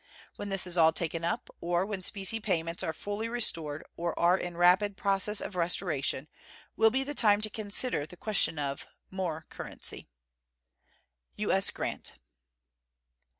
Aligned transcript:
When 0.35 0.49
this 0.49 0.65
is 0.65 0.79
all 0.79 0.91
taken 0.91 1.23
up, 1.23 1.47
or 1.61 1.85
when 1.85 2.01
specie 2.01 2.39
payments 2.39 2.81
are 2.81 2.91
fully 2.91 3.29
restored 3.29 3.85
or 3.95 4.17
are 4.17 4.35
in 4.35 4.57
rapid 4.57 4.97
process 4.97 5.39
of 5.39 5.55
restoration, 5.55 6.27
will 6.75 6.89
be 6.89 7.03
the 7.03 7.13
time 7.13 7.39
to 7.41 7.51
consider 7.51 8.07
the 8.07 8.17
question 8.17 8.57
of 8.57 8.87
"more 9.11 9.45
currency." 9.51 10.07
U.S. 11.35 11.69
GRANT. 11.69 12.13